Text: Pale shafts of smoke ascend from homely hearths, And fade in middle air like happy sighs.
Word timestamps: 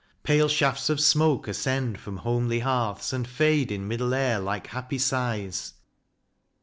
Pale 0.23 0.47
shafts 0.47 0.89
of 0.89 0.99
smoke 0.99 1.47
ascend 1.47 1.99
from 1.99 2.17
homely 2.17 2.61
hearths, 2.61 3.13
And 3.13 3.27
fade 3.27 3.71
in 3.71 3.87
middle 3.87 4.15
air 4.15 4.39
like 4.39 4.65
happy 4.65 4.97
sighs. 4.97 5.75